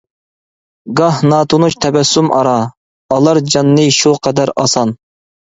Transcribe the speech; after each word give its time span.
گاھ 1.01 1.19
ناتونۇش 1.33 1.77
تەبەسسۇم 1.85 2.31
ئارا، 2.37 2.55
ئالار 3.17 3.41
جاننى 3.53 3.85
شۇ 3.99 4.15
قەدەر 4.29 4.57
ئاسان. 4.63 4.99